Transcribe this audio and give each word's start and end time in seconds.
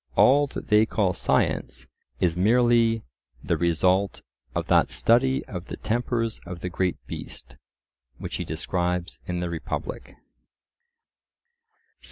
All 0.15 0.47
that 0.47 0.69
they 0.69 0.87
call 0.87 1.13
science 1.13 1.85
is 2.19 2.35
merely 2.35 3.03
the 3.43 3.55
result 3.55 4.23
of 4.55 4.65
that 4.65 4.89
study 4.89 5.45
of 5.45 5.65
the 5.67 5.77
tempers 5.77 6.41
of 6.43 6.61
the 6.61 6.69
Great 6.69 6.97
Beast, 7.05 7.57
which 8.17 8.37
he 8.37 8.43
describes 8.43 9.19
in 9.27 9.41
the 9.41 9.49
Republic. 9.51 10.15